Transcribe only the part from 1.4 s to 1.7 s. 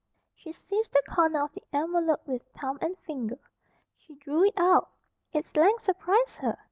of the